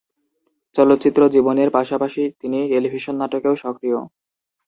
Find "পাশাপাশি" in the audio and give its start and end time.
1.71-2.23